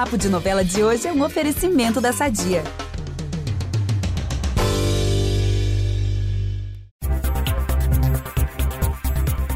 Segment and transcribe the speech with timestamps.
[0.00, 2.64] Papo de Novela de hoje é um oferecimento da Sadia.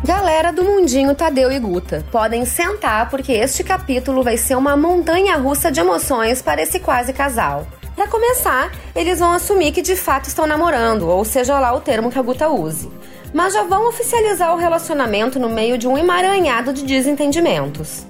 [0.04, 5.34] Galera do Mundinho Tadeu e Guta, podem sentar porque este capítulo vai ser uma montanha
[5.38, 7.66] russa de emoções para esse quase casal.
[7.96, 12.10] Para começar, eles vão assumir que de fato estão namorando, ou seja lá o termo
[12.10, 12.90] que a Guta use.
[13.32, 18.04] Mas já vão oficializar o relacionamento no meio de um emaranhado de desentendimentos.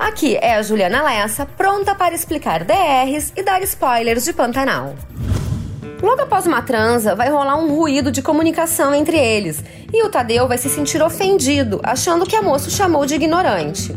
[0.00, 4.94] Aqui é a Juliana Lessa, pronta para explicar DRs e dar spoilers de Pantanal.
[6.00, 9.62] Logo após uma transa, vai rolar um ruído de comunicação entre eles
[9.92, 13.94] e o Tadeu vai se sentir ofendido, achando que a moça o chamou de ignorante.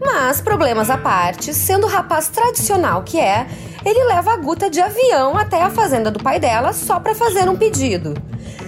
[0.00, 3.46] Mas, problemas à parte, sendo o rapaz tradicional que é,
[3.86, 7.48] ele leva a Guta de avião até a fazenda do pai dela só para fazer
[7.48, 8.12] um pedido.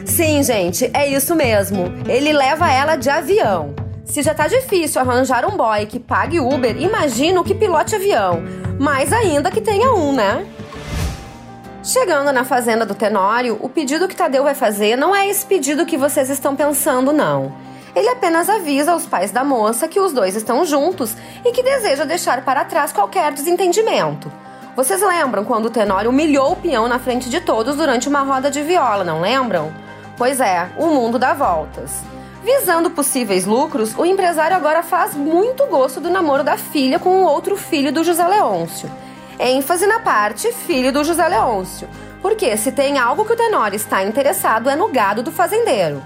[0.06, 1.92] Sim, gente, é isso mesmo.
[2.08, 3.74] Ele leva ela de avião.
[4.10, 8.42] Se já tá difícil arranjar um boy que pague Uber, imagina o que pilote avião.
[8.76, 10.44] Mais ainda que tenha um, né?
[11.84, 15.86] Chegando na fazenda do Tenório, o pedido que Tadeu vai fazer não é esse pedido
[15.86, 17.52] que vocês estão pensando, não.
[17.94, 22.04] Ele apenas avisa aos pais da moça que os dois estão juntos e que deseja
[22.04, 24.30] deixar para trás qualquer desentendimento.
[24.74, 28.50] Vocês lembram quando o Tenório humilhou o peão na frente de todos durante uma roda
[28.50, 29.72] de viola, não lembram?
[30.16, 32.02] Pois é, o mundo dá voltas.
[32.42, 37.24] Visando possíveis lucros, o empresário agora faz muito gosto do namoro da filha com o
[37.24, 38.90] outro filho do José Leôncio
[39.40, 41.88] ênfase na parte filho do José Leôncio,
[42.20, 46.02] porque se tem algo que o Tenório está interessado é no gado do fazendeiro.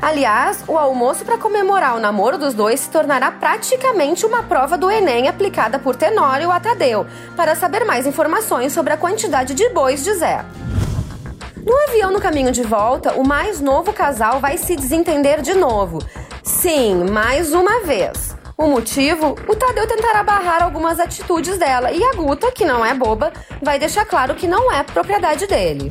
[0.00, 4.90] Aliás, o almoço para comemorar o namoro dos dois se tornará praticamente uma prova do
[4.90, 10.04] Enem aplicada por Tenório a Tadeu, para saber mais informações sobre a quantidade de bois
[10.04, 10.44] de Zé.
[11.64, 15.98] No avião no caminho de volta, o mais novo casal vai se desentender de novo.
[16.42, 18.36] Sim, mais uma vez.
[18.54, 19.34] O motivo?
[19.48, 23.78] O Tadeu tentará barrar algumas atitudes dela e a Guta, que não é boba, vai
[23.78, 25.90] deixar claro que não é propriedade dele.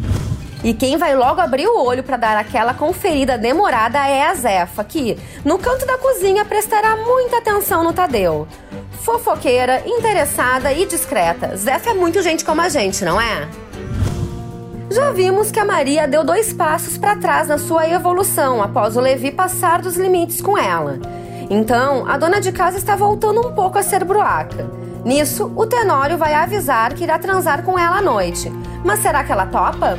[0.64, 4.84] E quem vai logo abrir o olho para dar aquela conferida demorada é a Zefa,
[4.84, 8.48] que, no canto da cozinha, prestará muita atenção no Tadeu.
[9.02, 11.58] Fofoqueira, interessada e discreta.
[11.58, 13.50] Zefa é muito gente como a gente, não é?
[14.90, 19.02] Já vimos que a Maria deu dois passos para trás na sua evolução após o
[19.02, 21.00] Levi passar dos limites com ela.
[21.50, 24.70] Então, a dona de casa está voltando um pouco a ser bruaca.
[25.04, 28.52] Nisso, o Tenório vai avisar que irá transar com ela à noite.
[28.84, 29.98] Mas será que ela topa?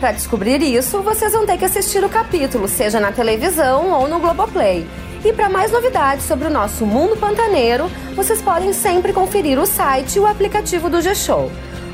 [0.00, 4.20] Para descobrir isso, vocês vão ter que assistir o capítulo, seja na televisão ou no
[4.20, 4.86] Globoplay.
[5.24, 10.16] E para mais novidades sobre o nosso mundo pantaneiro, vocês podem sempre conferir o site
[10.16, 11.50] e o aplicativo do G-Show.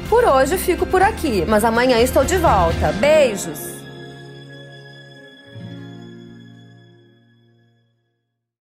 [0.09, 2.93] Por hoje fico por aqui, mas amanhã estou de volta.
[2.93, 3.84] Beijos!